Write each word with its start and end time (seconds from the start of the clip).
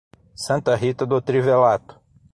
Santa 0.33 0.73
Rita 0.75 1.05
do 1.05 1.21
Trivelato 1.21 2.01